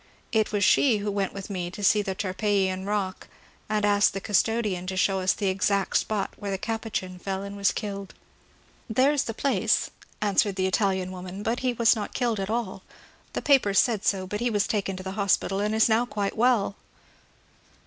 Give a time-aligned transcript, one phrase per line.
[0.31, 3.27] It was she who went with me to see the Tarpeian Bock,
[3.69, 7.55] and asked the custodian to show us the exact spot where the Capuchin fell and
[7.55, 8.15] was killed.
[8.91, 12.39] ^^ There 's the place," answered the Ital ian woman;^^ but he was not killed
[12.39, 12.81] at all.
[13.33, 16.35] The papers said so, but he was taken to the hospital and is now quite
[16.35, 16.77] well